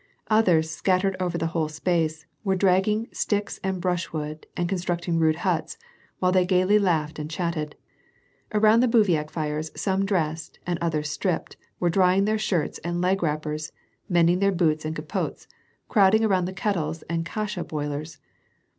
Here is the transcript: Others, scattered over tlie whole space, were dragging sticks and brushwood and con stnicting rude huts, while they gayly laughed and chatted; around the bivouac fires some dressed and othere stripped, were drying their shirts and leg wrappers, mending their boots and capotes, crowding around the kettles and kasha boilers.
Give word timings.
Others, 0.31 0.71
scattered 0.71 1.15
over 1.19 1.37
tlie 1.37 1.49
whole 1.49 1.69
space, 1.69 2.25
were 2.43 2.55
dragging 2.55 3.07
sticks 3.11 3.59
and 3.63 3.79
brushwood 3.79 4.47
and 4.57 4.67
con 4.67 4.79
stnicting 4.79 5.19
rude 5.19 5.35
huts, 5.45 5.77
while 6.17 6.31
they 6.31 6.43
gayly 6.43 6.79
laughed 6.79 7.19
and 7.19 7.29
chatted; 7.29 7.75
around 8.51 8.79
the 8.79 8.87
bivouac 8.87 9.29
fires 9.29 9.69
some 9.75 10.03
dressed 10.03 10.57
and 10.65 10.79
othere 10.81 11.03
stripped, 11.05 11.55
were 11.79 11.91
drying 11.91 12.25
their 12.25 12.39
shirts 12.39 12.79
and 12.79 12.99
leg 12.99 13.21
wrappers, 13.21 13.71
mending 14.09 14.39
their 14.39 14.51
boots 14.51 14.85
and 14.85 14.95
capotes, 14.95 15.45
crowding 15.87 16.25
around 16.25 16.45
the 16.45 16.51
kettles 16.51 17.03
and 17.03 17.23
kasha 17.23 17.63
boilers. 17.63 18.17